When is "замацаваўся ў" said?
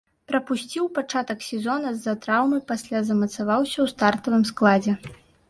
3.11-3.87